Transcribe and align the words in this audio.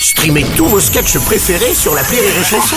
Streamez 0.00 0.44
tous 0.56 0.66
vos 0.66 0.80
sketchs 0.80 1.18
préférés 1.18 1.74
sur 1.74 1.94
la 1.94 2.02
Rire 2.02 2.22
et 2.22 2.44
Chanson. 2.44 2.76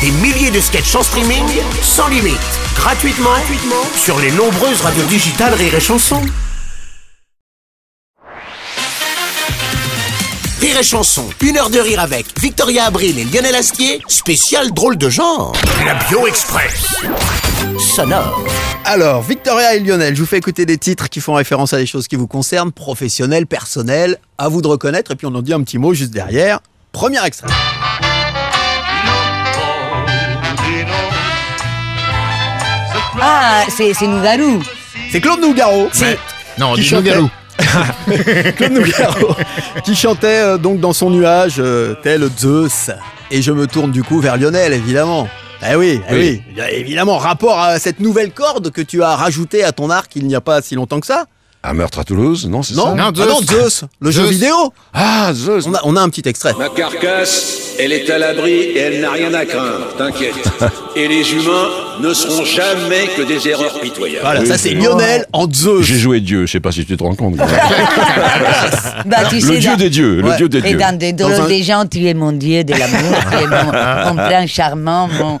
Des 0.00 0.10
milliers 0.10 0.50
de 0.50 0.60
sketchs 0.60 0.94
en 0.94 1.02
streaming, 1.02 1.44
sans 1.82 2.08
limite, 2.08 2.38
gratuitement, 2.76 3.30
gratuitement 3.30 3.84
sur 3.96 4.18
les 4.20 4.30
nombreuses 4.32 4.80
radios 4.80 5.04
digitales 5.04 5.54
Rire 5.54 5.74
et 5.74 5.80
Chanson. 5.80 6.20
Rire 10.60 10.78
et 10.78 10.84
Chanson, 10.84 11.28
une 11.40 11.58
heure 11.58 11.70
de 11.70 11.80
rire 11.80 12.00
avec 12.00 12.26
Victoria 12.40 12.84
Abril 12.84 13.18
et 13.18 13.24
Lionel 13.24 13.56
Astier, 13.56 14.00
spécial 14.06 14.72
drôle 14.72 14.96
de 14.96 15.08
genre. 15.08 15.52
La 15.84 15.94
Bio 15.94 16.26
Express. 16.26 16.94
Sonore. 17.78 18.44
Alors, 18.84 19.22
Victoria 19.22 19.74
et 19.74 19.80
Lionel, 19.80 20.14
je 20.14 20.20
vous 20.20 20.26
fais 20.26 20.38
écouter 20.38 20.66
des 20.66 20.76
titres 20.76 21.08
qui 21.08 21.20
font 21.20 21.34
référence 21.34 21.72
à 21.72 21.78
des 21.78 21.86
choses 21.86 22.08
qui 22.08 22.16
vous 22.16 22.26
concernent, 22.26 22.72
professionnelles, 22.72 23.46
personnelles. 23.46 24.18
À 24.38 24.48
vous 24.48 24.60
de 24.60 24.66
reconnaître, 24.66 25.12
et 25.12 25.16
puis 25.16 25.26
on 25.26 25.34
en 25.34 25.42
dit 25.42 25.52
un 25.52 25.62
petit 25.62 25.78
mot 25.78 25.94
juste 25.94 26.10
derrière. 26.12 26.60
Premier 26.90 27.24
extrait. 27.24 27.48
Ah, 33.20 33.64
c'est 33.68 33.92
Nougarou. 34.06 34.62
C'est 35.10 35.20
Claude 35.20 35.40
Nougaro. 35.40 35.88
C'est- 35.92 36.18
Non, 36.58 36.74
chantait- 36.76 37.10
Nougarou. 37.14 37.30
Claude 38.56 38.72
Nougaro, 38.72 39.36
qui 39.84 39.94
chantait 39.94 40.26
euh, 40.26 40.58
donc 40.58 40.80
dans 40.80 40.92
son 40.92 41.10
nuage 41.10 41.56
euh, 41.58 41.94
tel 42.02 42.28
Zeus. 42.38 42.90
Et 43.30 43.42
je 43.42 43.52
me 43.52 43.66
tourne 43.66 43.90
du 43.92 44.02
coup 44.02 44.20
vers 44.20 44.36
Lionel, 44.36 44.72
évidemment. 44.72 45.28
Eh 45.64 45.76
oui, 45.76 46.00
eh 46.08 46.14
oui. 46.14 46.42
Oui. 46.56 46.62
évidemment, 46.72 47.18
rapport 47.18 47.58
à 47.58 47.78
cette 47.78 48.00
nouvelle 48.00 48.32
corde 48.32 48.70
que 48.70 48.82
tu 48.82 49.02
as 49.02 49.14
rajoutée 49.14 49.62
à 49.62 49.70
ton 49.72 49.90
arc 49.90 50.16
il 50.16 50.26
n'y 50.26 50.34
a 50.34 50.40
pas 50.40 50.60
si 50.60 50.74
longtemps 50.74 50.98
que 50.98 51.06
ça. 51.06 51.26
Un 51.64 51.74
meurtre 51.74 52.00
à 52.00 52.04
Toulouse, 52.04 52.48
non, 52.50 52.64
c'est 52.64 52.74
Non, 52.74 52.86
ça 52.86 52.94
Non, 52.94 53.04
Ah 53.08 53.12
Zeus. 53.14 53.28
non, 53.28 53.40
Zeus, 53.40 53.84
le 54.00 54.10
jeu 54.10 54.24
vidéo. 54.24 54.72
Ah, 54.92 55.30
Zeus 55.32 55.64
On 55.68 55.74
a, 55.74 55.80
on 55.84 55.94
a 55.94 56.00
un 56.00 56.08
petit 56.08 56.28
extrait. 56.28 56.52
Ma 56.58 56.68
carcasse, 56.68 57.74
elle 57.78 57.92
est 57.92 58.10
à 58.10 58.18
l'abri 58.18 58.50
et 58.52 58.78
elle 58.78 59.00
n'a 59.00 59.12
rien 59.12 59.32
à 59.32 59.44
craindre, 59.46 59.86
t'inquiète. 59.96 60.34
Et 60.96 61.08
les 61.08 61.32
humains 61.32 61.68
ne 62.00 62.12
seront 62.12 62.44
jamais 62.44 63.06
que 63.16 63.22
des 63.22 63.48
erreurs 63.48 63.80
pitoyables. 63.80 64.24
Voilà, 64.24 64.44
ça 64.44 64.58
c'est 64.58 64.74
Lionel 64.74 65.24
en 65.32 65.50
Zeus. 65.50 65.86
J'ai 65.86 65.96
joué 65.98 66.20
Dieu, 66.20 66.44
je 66.46 66.52
sais 66.52 66.60
pas 66.60 66.70
si 66.72 66.84
tu 66.84 66.96
te 66.96 67.02
rends 67.02 67.14
compte. 67.14 67.36
Bah, 69.06 69.16
tu 69.30 69.40
sais, 69.40 69.52
le 69.54 69.58
dieu 69.58 69.70
dans- 69.70 69.76
des 69.76 69.90
dieux, 69.90 70.16
le 70.20 70.28
Ouais. 70.28 70.36
dieu 70.36 70.48
des 70.48 70.58
Et 70.58 70.62
dieux. 70.62 70.76
dans 70.78 70.96
des 70.98 71.12
Dans 71.12 71.28
drôles 71.30 71.44
un- 71.44 71.48
des 71.48 71.62
gens, 71.62 71.86
tu 71.86 72.06
es 72.06 72.14
mon 72.14 72.32
dieu 72.32 72.62
de 72.64 72.72
l'amour, 72.72 73.16
tu 73.30 73.36
es 73.38 73.46
mon, 73.46 73.64
mon 74.14 74.14
prince 74.16 74.50
charmant, 74.50 75.08
mon, 75.08 75.38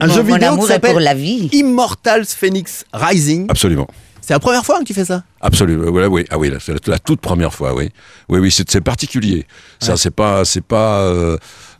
Un 0.00 0.06
mon- 0.06 0.14
jeu 0.14 0.22
mon 0.22 0.34
vidéo 0.34 0.48
amour 0.52 0.66
qui 0.66 0.72
est 0.72 0.78
pour 0.78 1.00
la 1.00 1.14
vie. 1.14 1.48
Immortals 1.52 2.26
Phoenix 2.26 2.84
Rising. 2.92 3.46
Absolument. 3.48 3.86
C'est 4.26 4.34
la 4.34 4.40
première 4.40 4.64
fois 4.66 4.80
que 4.80 4.84
tu 4.84 4.92
fais 4.92 5.04
ça? 5.04 5.22
Absolument. 5.40 5.88
Voilà, 5.92 6.08
oui. 6.08 6.24
Ah 6.30 6.36
oui, 6.38 6.50
c'est 6.58 6.72
la, 6.72 6.78
la 6.94 6.98
toute 6.98 7.20
première 7.20 7.54
fois, 7.54 7.76
oui. 7.76 7.90
Oui, 8.28 8.40
oui, 8.40 8.50
c'est 8.50 8.80
particulier. 8.80 9.46
Ça, 9.78 9.96
c'est 9.96 10.10
pas, 10.10 10.44
c'est 10.44 10.64
pas, 10.64 11.02
euh, 11.02 11.38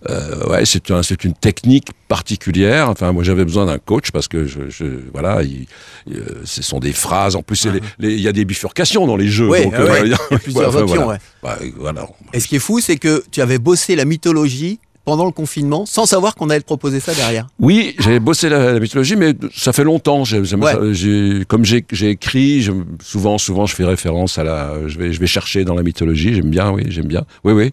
euh, 0.09 0.47
ouais, 0.51 0.65
c'est 0.65 0.93
un, 0.93 1.03
c'est 1.03 1.25
une 1.25 1.35
technique 1.35 1.89
particulière. 2.07 2.89
Enfin, 2.89 3.11
moi, 3.11 3.25
j'avais 3.25 3.45
besoin 3.45 3.67
d'un 3.67 3.79
coach 3.79 4.13
parce 4.13 4.29
que 4.29 4.47
je, 4.47 4.71
je 4.71 4.85
voilà, 5.13 5.43
il- 5.43 5.67
euh, 6.15 6.43
ce 6.45 6.63
sont 6.63 6.79
des 6.79 6.93
phrases. 6.93 7.35
En 7.35 7.43
plus, 7.43 7.57
c'est 7.57 7.73
les- 7.73 7.81
les- 7.99 8.15
il 8.15 8.21
y 8.21 8.29
a 8.29 8.33
des 8.33 8.45
bifurcations 8.45 9.09
dans 9.09 9.17
les 9.17 9.27
jeux. 9.29 9.49
Oui, 9.49 9.65
donc, 9.65 9.73
ouais. 9.73 9.81
euh, 9.81 10.03
Il 10.05 10.11
y 10.13 10.15
a 10.15 10.39
plusieurs 10.39 10.77
options. 10.77 11.09
Bah, 11.43 11.59
voilà. 11.79 12.07
Et 12.33 12.39
ce 12.39 12.47
qui 12.47 12.55
est 12.55 12.61
fou, 12.61 12.79
c'est 12.79 12.97
que 12.97 13.25
tu 13.33 13.41
avais 13.43 13.59
bossé 13.59 13.97
la 13.97 14.05
mythologie 14.05 14.79
pendant 15.07 15.25
le 15.25 15.31
confinement 15.31 15.87
sans 15.87 16.05
savoir 16.05 16.35
qu'on 16.35 16.51
allait 16.51 16.61
te 16.61 16.67
proposer 16.67 17.01
ça 17.01 17.15
derrière. 17.15 17.47
Oui, 17.61 17.95
j'ai 18.01 18.19
bossé 18.19 18.49
la, 18.51 18.73
la 18.75 18.81
mythologie, 18.81 19.17
mais 19.17 19.35
ça 19.57 19.73
fait 19.73 19.85
longtemps. 19.85 20.25
Ouais. 20.25 21.45
comme 21.49 21.65
j'ai 21.65 21.85
écrit, 22.11 22.69
souvent, 23.03 23.39
souvent, 23.39 23.65
je 23.67 23.75
fais 23.75 23.85
référence 23.85 24.37
à 24.37 24.45
la. 24.45 24.73
Je 24.87 24.99
vais, 24.99 25.13
je 25.13 25.21
vais 25.21 25.27
chercher 25.29 25.65
dans 25.65 25.75
la 25.75 25.83
mythologie. 25.83 26.35
J'aime 26.35 26.51
bien, 26.51 26.71
oui, 26.73 26.83
j'aime 26.89 27.07
bien. 27.07 27.25
Oui, 27.45 27.53
oui, 27.55 27.73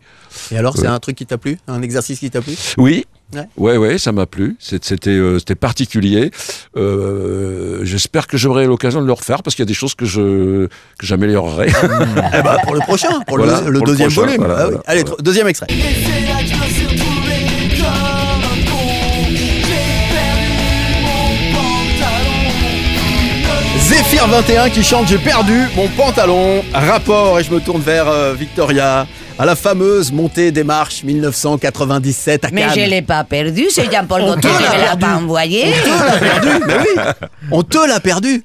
Et 0.52 0.58
alors, 0.58 0.78
c'est 0.78 0.88
un 0.88 1.00
truc 1.00 1.16
qui 1.18 1.26
t'a 1.26 1.38
plu? 1.38 1.58
Un 1.68 1.82
exercice 1.82 2.20
qui 2.20 2.30
t'a 2.30 2.42
plu? 2.42 2.54
Oui. 2.78 3.06
Ouais. 3.34 3.48
Ouais, 3.58 3.78
ouais, 3.78 3.98
ça 3.98 4.12
m'a 4.12 4.28
plu. 4.28 4.56
C'était, 4.60 5.10
euh, 5.10 5.40
c'était 5.40 5.56
particulier. 5.56 6.30
Euh, 6.78 7.80
J'espère 7.84 8.28
que 8.28 8.38
j'aurai 8.38 8.68
l'occasion 8.68 9.02
de 9.02 9.08
le 9.08 9.14
refaire 9.14 9.42
parce 9.42 9.56
qu'il 9.56 9.64
y 9.64 9.68
a 9.68 9.72
des 9.72 9.74
choses 9.74 9.96
que 9.96 10.06
je 10.06 10.68
que 11.00 11.06
j'améliorerai. 11.08 11.70
Eh 11.72 12.42
ben, 12.44 12.58
pour 12.64 12.76
le 12.76 12.82
prochain, 12.82 13.20
pour 13.26 13.40
le- 13.40 13.46
Voilà, 13.46 13.62
le, 13.68 13.80
pour 13.80 13.88
le 13.88 13.92
deuxième 13.94 14.12
prochain, 14.12 14.28
volume. 14.38 14.46
voilà, 14.46 14.60
Ah 14.60 14.66
oui. 14.68 14.76
voilà, 14.76 14.84
Allez, 14.86 15.04
deuxième 15.24 15.48
extrait. 15.48 15.66
Zéphyr 24.14 24.28
21 24.28 24.70
qui 24.70 24.84
chante 24.84 25.08
J'ai 25.08 25.18
perdu 25.18 25.64
mon 25.76 25.88
pantalon. 25.88 26.64
Rapport, 26.72 27.40
et 27.40 27.44
je 27.44 27.52
me 27.52 27.60
tourne 27.60 27.82
vers 27.82 28.08
euh, 28.08 28.36
Victoria, 28.36 29.08
à 29.40 29.46
la 29.46 29.56
fameuse 29.56 30.12
montée 30.12 30.52
des 30.52 30.64
marches 30.64 31.04
1997 31.04 32.46
à 32.46 32.50
Mais 32.52 32.62
Cannes. 32.62 32.72
je 32.76 32.90
l'ai 32.90 33.02
pas 33.02 33.24
perdu, 33.24 33.66
c'est 33.72 33.92
Jean-Paul 33.92 34.22
Gaultier 34.22 34.52
qui 34.52 34.64
l'a 34.64 34.70
me 34.70 34.76
l'a 34.76 34.86
perdu. 34.86 35.02
pas 35.06 35.16
envoyé. 35.16 35.66
On 35.66 35.82
te 35.82 35.90
l'a 36.06 36.20
perdu, 36.20 36.64
mais 36.68 36.78
oui. 36.78 37.02
On 37.52 37.64
te 37.64 37.88
l'a 37.88 38.00
perdu. 38.00 38.44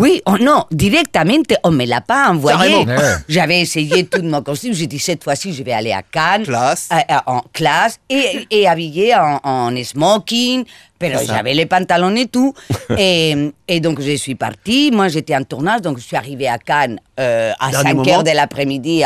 Oui, 0.00 0.22
oh 0.24 0.38
non, 0.40 0.64
directement, 0.70 1.34
on 1.62 1.70
me 1.72 1.84
l'a 1.84 2.00
pas 2.00 2.30
envoyé. 2.30 2.86
Ouais. 2.86 2.96
J'avais 3.28 3.60
essayé 3.60 4.06
tout 4.06 4.22
mon 4.22 4.40
costume. 4.40 4.72
J'ai 4.72 4.86
dit 4.86 4.98
cette 4.98 5.22
fois-ci, 5.22 5.52
je 5.52 5.62
vais 5.62 5.72
aller 5.72 5.92
à 5.92 6.00
Cannes. 6.00 6.44
Classe. 6.44 6.88
Euh, 6.90 6.96
euh, 7.10 7.18
en 7.26 7.42
classe 7.52 8.00
et, 8.08 8.46
et 8.50 8.66
habillé 8.66 9.14
en, 9.14 9.40
en 9.44 9.84
smoking. 9.84 10.64
Pero 10.98 11.18
ça. 11.18 11.24
j'avais 11.26 11.52
les 11.52 11.66
pantalons 11.66 12.16
et 12.16 12.28
tout. 12.28 12.54
et, 12.96 13.52
et 13.68 13.80
donc, 13.80 14.00
je 14.00 14.16
suis 14.16 14.34
partie. 14.36 14.90
Moi, 14.90 15.08
j'étais 15.08 15.36
en 15.36 15.44
tournage, 15.44 15.82
donc 15.82 15.98
je 15.98 16.04
suis 16.04 16.16
arrivée 16.16 16.48
à 16.48 16.56
Cannes 16.56 16.98
euh, 17.18 17.52
à 17.60 17.70
Dernier 17.70 17.90
5 17.90 17.94
moment. 17.96 18.10
heures 18.10 18.24
de 18.24 18.30
l'après-midi 18.30 19.02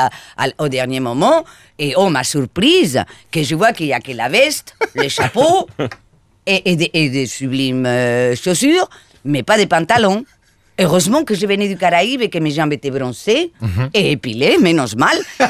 au 0.59 0.69
dernier 0.69 1.01
moment. 1.01 1.43
Et 1.77 1.95
oh, 1.97 2.09
ma 2.09 2.23
surprise, 2.23 3.03
que 3.33 3.43
je 3.43 3.57
vois 3.57 3.73
qu'il 3.73 3.87
n'y 3.87 3.93
a 3.93 3.99
que 3.99 4.13
la 4.13 4.29
veste, 4.29 4.77
le 4.95 5.09
chapeau 5.09 5.69
et, 6.47 6.71
et 6.71 6.77
des, 6.77 6.91
et 6.95 7.09
des 7.09 7.27
sublimes 7.27 7.85
euh, 7.85 8.37
chaussures, 8.37 8.89
mais 9.25 9.43
pas 9.43 9.57
des 9.57 9.67
pantalons. 9.67 10.25
Heureusement 10.79 11.23
que 11.23 11.35
je 11.37 11.47
venais 11.47 11.69
du 11.69 11.77
Caraïbe 11.77 12.21
et 12.23 12.29
que 12.29 12.39
mes 12.39 12.51
jambes 12.51 12.73
étaient 12.73 12.91
bronzées 12.91 13.53
et 13.95 14.11
épilées, 14.13 14.59
menos 14.61 14.97
mal. 14.97 15.17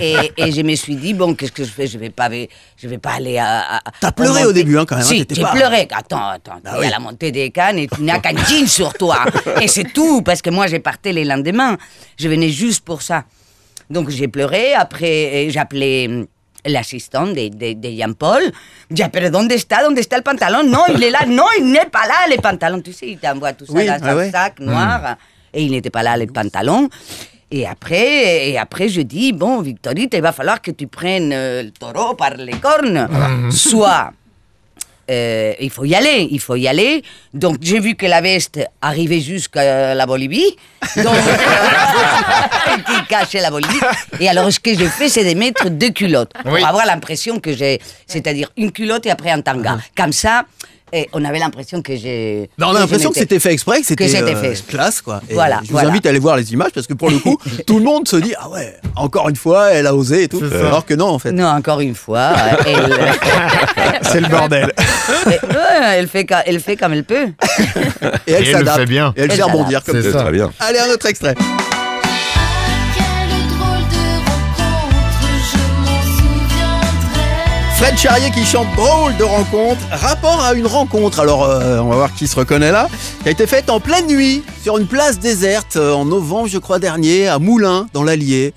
Et, 0.00 0.04
et- 0.04 0.32
et- 0.36 0.48
et 0.48 0.52
je 0.52 0.62
me 0.62 0.74
suis 0.74 0.94
dit, 0.96 1.14
bon, 1.14 1.34
qu'est-ce 1.34 1.52
que 1.52 1.64
je 1.64 1.70
fais? 1.70 1.86
Je 1.86 1.98
vais 1.98 2.10
pas, 2.10 2.28
je 2.30 2.88
vais 2.88 2.98
pas 2.98 3.14
aller 3.14 3.38
à... 3.38 3.76
à- 3.76 3.80
T'as 4.00 4.12
pleuré 4.12 4.44
au 4.44 4.52
début, 4.52 4.78
hein, 4.78 4.84
quand 4.86 4.96
même, 4.96 5.04
hein, 5.04 5.08
Si, 5.08 5.26
j'ai 5.28 5.42
pas- 5.42 5.52
pleuré. 5.52 5.88
Attends, 5.92 6.28
attends, 6.28 6.60
Ah 6.64 6.72
t'es 6.74 6.78
oui. 6.80 6.86
à 6.86 6.90
la 6.90 6.98
montée 6.98 7.32
des 7.32 7.50
cannes 7.50 7.78
et 7.78 7.88
tu 7.88 8.02
n'as 8.02 8.18
qu'un 8.20 8.36
jean 8.36 8.66
sur 8.78 8.92
toi. 8.94 9.24
Et 9.60 9.68
c'est 9.68 9.92
tout, 9.92 10.22
parce 10.22 10.42
que 10.42 10.50
moi, 10.50 10.66
j'ai 10.66 10.78
parté 10.80 11.12
les 11.12 11.24
lendemains. 11.24 11.76
Je 12.18 12.28
venais 12.28 12.48
juste 12.50 12.84
pour 12.84 13.02
ça. 13.02 13.24
Donc 13.88 14.10
j'ai 14.10 14.26
pleuré, 14.28 14.74
après 14.74 15.46
euh, 15.46 15.50
j'ai 15.50 15.58
appelé 15.60 16.06
hum, 16.10 16.26
l'assistant 16.66 17.26
de, 17.26 17.48
de, 17.48 17.72
de 17.74 17.90
Jean-Paul. 17.96 18.52
Dit, 18.90 19.04
pero 19.12 19.30
¿dónde 19.30 19.54
está? 19.54 19.82
¿Dónde 19.82 20.00
está 20.00 20.16
el 20.16 20.22
pantalon? 20.22 20.64
Non, 20.70 20.84
il 20.88 21.02
est 21.02 21.10
là. 21.10 21.24
Non, 21.26 21.46
il 21.58 21.66
n'est 21.70 21.90
pas 21.90 22.06
là, 22.06 22.28
les 22.28 22.38
pantalons. 22.38 22.80
Tu 22.80 22.92
sais, 22.92 23.08
il 23.08 23.18
t'envoie 23.18 23.52
tout 23.52 23.66
ça 23.66 23.72
Oui, 23.72 23.86
dans 23.86 23.98
ah 24.02 24.10
un 24.10 24.16
ouais. 24.16 24.30
sac 24.30 24.60
noir. 24.60 25.16
Et 25.52 25.62
il 25.62 25.70
n'était 25.70 25.90
pas 25.90 26.02
là, 26.02 26.16
les 26.16 26.26
pantalons. 26.26 26.88
Et 27.50 27.66
après, 27.66 28.50
et 28.50 28.58
après, 28.58 28.88
je 28.88 29.00
dis, 29.02 29.32
bon, 29.32 29.60
Victorite, 29.62 30.14
il 30.14 30.20
va 30.20 30.32
falloir 30.32 30.60
que 30.60 30.72
tu 30.72 30.88
prennes 30.88 31.32
euh, 31.32 31.62
le 31.62 31.70
taureau 31.70 32.14
par 32.14 32.34
les 32.36 32.54
cornes. 32.58 33.08
Soit 33.50 34.10
euh, 35.10 35.52
il 35.60 35.70
faut 35.70 35.84
y 35.84 35.94
aller, 35.94 36.28
il 36.30 36.40
faut 36.40 36.56
y 36.56 36.66
aller. 36.68 37.02
Donc 37.32 37.58
j'ai 37.60 37.80
vu 37.80 37.94
que 37.94 38.06
la 38.06 38.20
veste 38.20 38.60
arrivait 38.80 39.20
jusqu'à 39.20 39.94
la 39.94 40.06
Bolivie, 40.06 40.56
donc 40.96 41.06
euh, 41.16 42.76
qui 42.86 43.06
cachait 43.08 43.40
la 43.40 43.50
Bolivie. 43.50 43.80
Et 44.20 44.28
alors 44.28 44.50
ce 44.52 44.58
que 44.60 44.74
j'ai 44.76 44.88
fait, 44.88 45.08
c'est 45.08 45.24
de 45.24 45.38
mettre 45.38 45.68
deux 45.70 45.90
culottes 45.90 46.32
Oui. 46.44 46.60
pour 46.60 46.66
avoir 46.68 46.86
l'impression 46.86 47.38
que 47.40 47.52
j'ai, 47.54 47.80
c'est-à-dire 48.06 48.50
une 48.56 48.72
culotte 48.72 49.06
et 49.06 49.10
après 49.10 49.30
un 49.30 49.40
tanga. 49.40 49.78
Comme 49.96 50.12
ça, 50.12 50.44
et 50.92 51.08
on 51.12 51.24
avait 51.24 51.38
l'impression 51.38 51.82
que 51.82 51.96
j'ai. 51.96 52.48
Non, 52.58 52.68
on 52.68 52.74
a 52.76 52.80
l'impression 52.80 53.10
que 53.10 53.18
c'était 53.18 53.38
fait 53.40 53.52
exprès, 53.52 53.80
que 53.80 53.86
c'était 53.86 54.08
c'était 54.08 54.34
euh, 54.34 54.40
fait 54.40 54.50
exprès. 54.50 54.72
classe, 54.72 55.00
quoi. 55.02 55.20
Et 55.28 55.34
Voilà, 55.34 55.58
Je 55.62 55.66
vous 55.68 55.72
voilà. 55.72 55.88
invite 55.90 56.06
à 56.06 56.10
aller 56.10 56.18
voir 56.18 56.36
les 56.36 56.52
images 56.52 56.70
parce 56.74 56.86
que 56.86 56.94
pour 56.94 57.10
le 57.10 57.18
coup, 57.18 57.38
tout 57.66 57.78
le 57.78 57.84
monde 57.84 58.06
se 58.08 58.16
dit 58.16 58.34
ah 58.38 58.48
ouais, 58.50 58.76
encore 58.94 59.28
une 59.28 59.36
fois, 59.36 59.70
elle 59.72 59.86
a 59.86 59.94
osé 59.94 60.24
et 60.24 60.28
tout. 60.28 60.42
Alors 60.44 60.84
que 60.86 60.94
non, 60.94 61.08
en 61.08 61.18
fait. 61.18 61.32
Non, 61.32 61.46
encore 61.48 61.80
une 61.80 61.94
fois, 61.94 62.32
elle, 62.66 62.76
C'est 64.02 64.20
le 64.20 64.28
bordel. 64.28 64.72
elle, 65.26 65.38
elle 65.98 66.08
fait, 66.08 66.26
elle 66.46 66.60
fait 66.60 66.76
comme 66.76 66.92
elle 66.92 67.04
peut. 67.04 67.26
Et 68.26 68.32
elle 68.32 68.32
Et 68.32 68.32
elle 68.32 68.44
le 68.46 68.52
s'adapte. 68.52 68.78
fait 68.78 68.86
bien. 68.86 69.12
Et 69.16 69.20
elle 69.22 69.30
Elle 69.30 69.36
sait 69.36 69.42
rebondir 69.42 69.82
comme 69.84 70.02
ça. 70.02 70.22
Très 70.22 70.32
bien. 70.32 70.52
Allez, 70.60 70.78
un 70.78 70.90
autre 70.92 71.06
extrait. 71.06 71.34
Fred 77.96 78.10
Charrier 78.12 78.30
qui 78.30 78.44
chante 78.44 78.66
drôle 78.76 79.16
de 79.16 79.24
rencontre. 79.24 79.80
Rapport 79.90 80.42
à 80.44 80.52
une 80.54 80.66
rencontre, 80.66 81.18
alors 81.20 81.44
euh, 81.44 81.78
on 81.78 81.88
va 81.88 81.96
voir 81.96 82.14
qui 82.14 82.26
se 82.26 82.36
reconnaît 82.36 82.70
là, 82.70 82.88
qui 83.22 83.28
a 83.28 83.32
été 83.32 83.46
faite 83.46 83.70
en 83.70 83.80
pleine 83.80 84.06
nuit 84.06 84.42
sur 84.62 84.76
une 84.76 84.86
place 84.86 85.18
déserte 85.18 85.76
euh, 85.76 85.92
en 85.92 86.04
novembre, 86.04 86.46
je 86.48 86.58
crois, 86.58 86.78
dernier, 86.78 87.26
à 87.28 87.38
Moulins, 87.38 87.86
dans 87.94 88.02
l'Allier. 88.02 88.52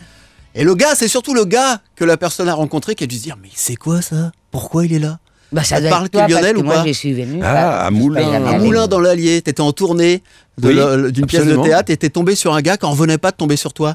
Et 0.56 0.64
le 0.64 0.76
gars, 0.76 0.94
c'est 0.94 1.08
surtout 1.08 1.34
le 1.34 1.46
gars 1.46 1.80
que 1.96 2.04
la 2.04 2.18
personne 2.18 2.50
a 2.50 2.54
rencontré 2.54 2.96
qui 2.96 3.06
a 3.06 3.08
dû 3.08 3.18
se 3.18 3.24
dire 3.24 3.38
Mais 3.42 3.50
c'est 3.56 3.76
quoi 3.78 4.02
ça? 4.02 4.32
Pourquoi 4.52 4.86
il 4.86 4.94
est 4.94 5.00
là? 5.00 5.20
Bah, 5.52 5.64
Ça 5.64 5.70
ça 5.70 5.76
te 5.78 5.82
doit 5.84 5.90
parle 5.92 6.06
être 6.06 6.12
toi, 6.12 6.28
Lionel 6.28 6.42
parce 6.42 6.54
que 6.54 6.60
ou 6.60 6.64
moi, 6.64 6.76
pas? 6.76 6.86
je 6.88 6.92
suis 6.92 7.14
venu. 7.14 7.40
Ah, 7.42 7.86
à 7.86 7.92
Moulins. 7.92 8.46
À 8.46 8.58
Moulins 8.58 8.88
dans 8.88 9.00
l'Allier, 9.00 9.42
t'étais 9.42 9.62
en 9.62 9.72
tournée 9.72 10.22
Oui, 10.62 10.76
d'une 11.12 11.26
pièce 11.26 11.46
de 11.46 11.56
théâtre 11.56 11.92
et 11.92 11.98
t'es 11.98 12.10
tombé 12.10 12.36
sur 12.36 12.54
un 12.54 12.62
gars 12.62 12.78
qui 12.78 12.86
en 12.86 12.92
revenait 12.92 13.18
pas 13.18 13.32
de 13.32 13.38
tomber 13.38 13.56
sur 13.56 13.74
toi. 13.74 13.94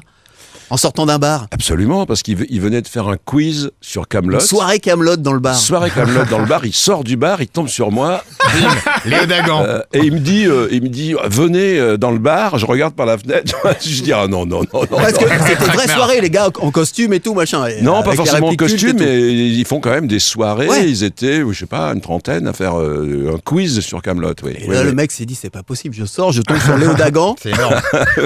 En 0.69 0.77
sortant 0.77 1.05
d'un 1.05 1.19
bar. 1.19 1.47
Absolument, 1.51 2.05
parce 2.05 2.23
qu'il 2.23 2.37
ve- 2.37 2.45
il 2.49 2.59
venait 2.59 2.81
de 2.81 2.87
faire 2.87 3.07
un 3.07 3.17
quiz 3.17 3.71
sur 3.81 4.07
Camelot. 4.07 4.39
Soirée 4.39 4.79
Camelot 4.79 5.15
dans 5.17 5.33
le 5.33 5.39
bar. 5.39 5.55
Soirée 5.55 5.91
Camelot 5.91 6.25
dans 6.29 6.39
le 6.39 6.45
bar, 6.45 6.65
il 6.65 6.73
sort 6.73 7.03
du 7.03 7.17
bar, 7.17 7.41
il 7.41 7.47
tombe 7.47 7.67
sur 7.67 7.91
moi 7.91 8.23
Léo 9.05 9.25
Dagan. 9.27 9.63
euh, 9.63 9.81
et 9.93 9.99
il 9.99 10.11
me 10.13 10.19
dit, 10.19 10.45
euh, 10.47 10.67
il 10.71 10.81
me 10.81 10.89
dit, 10.89 11.13
venez 11.29 11.79
euh, 11.79 11.97
dans 11.97 12.11
le 12.11 12.17
bar. 12.19 12.57
Je 12.57 12.65
regarde 12.65 12.95
par 12.95 13.05
la 13.05 13.17
fenêtre, 13.17 13.55
je 13.85 14.01
dis 14.01 14.11
ah 14.11 14.27
non 14.27 14.45
non 14.45 14.61
non 14.73 14.81
non. 14.89 14.97
Parce 14.97 15.13
que 15.13 15.25
c'était 15.47 15.63
une 15.65 15.71
vraie 15.71 15.87
soirée, 15.87 16.21
les 16.21 16.29
gars, 16.29 16.49
en 16.59 16.71
costume 16.71 17.13
et 17.13 17.19
tout, 17.19 17.33
machin. 17.33 17.65
et 17.67 17.81
Non, 17.81 18.01
pas 18.03 18.11
les 18.11 18.17
forcément 18.17 18.47
en 18.47 18.55
costume, 18.55 18.97
mais 18.99 19.21
ils 19.33 19.65
font 19.65 19.79
quand 19.79 19.91
même 19.91 20.07
des 20.07 20.19
soirées. 20.19 20.67
Ouais. 20.67 20.89
Ils 20.89 21.03
étaient, 21.03 21.43
je 21.47 21.57
sais 21.59 21.65
pas, 21.67 21.89
une 21.93 22.01
trentaine 22.01 22.47
à 22.47 22.53
faire 22.53 22.79
euh, 22.79 23.33
un 23.35 23.39
quiz 23.39 23.81
sur 23.81 24.01
Camelot. 24.01 24.33
Oui. 24.43 24.53
Et 24.57 24.65
Oui, 24.67 24.73
là, 24.73 24.81
oui. 24.81 24.87
le 24.87 24.93
mec 24.93 25.11
s'est 25.11 25.25
dit, 25.25 25.35
c'est 25.35 25.49
pas 25.51 25.63
possible, 25.63 25.93
je 25.95 26.05
sors, 26.05 26.31
je 26.31 26.41
tombe 26.41 26.59
sur 26.59 26.75
Léo 26.79 26.93
Dagan. 26.93 27.35
C'est 27.41 27.49
énorme. 27.51 27.75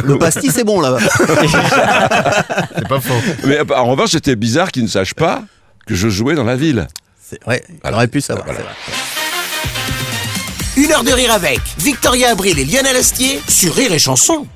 Le 0.06 0.18
pastis, 0.18 0.52
c'est 0.54 0.64
bon, 0.64 0.80
là. 0.80 0.98
C'est 2.78 2.88
pas 2.88 3.00
faux. 3.00 3.14
Mais 3.46 3.60
en 3.74 3.86
revanche, 3.86 4.12
c'était 4.12 4.36
bizarre 4.36 4.72
qu'ils 4.72 4.84
ne 4.84 4.88
sachent 4.90 5.14
pas 5.14 5.44
que 5.86 5.96
je 5.96 6.10
jouais 6.10 6.36
dans 6.36 6.44
la 6.44 6.56
ville. 6.56 6.88
C'est- 7.22 7.40
Ouais, 7.48 7.64
il 7.86 7.94
aurait 7.94 8.08
pu 8.08 8.22
savoir. 8.22 8.46
Voilà. 8.46 8.62
vrai. 8.62 8.74
Une 10.78 10.92
heure 10.92 11.04
de 11.04 11.12
rire 11.12 11.32
avec 11.34 11.60
Victoria 11.78 12.30
Abril 12.32 12.58
et 12.58 12.66
Lionel 12.66 12.96
Astier 12.96 13.42
sur 13.48 13.76
Rire 13.76 13.92
et 13.92 14.00
Chanson. 14.00 14.48